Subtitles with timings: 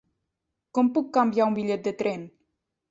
[0.79, 2.27] Com puc canviar un bitllet de tren?